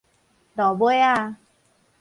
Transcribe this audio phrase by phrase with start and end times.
[0.55, 1.35] 落尾仔